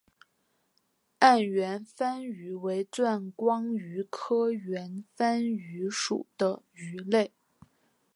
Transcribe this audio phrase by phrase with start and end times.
[1.19, 7.31] 暗圆帆鱼为钻光鱼科圆帆鱼属的鱼类。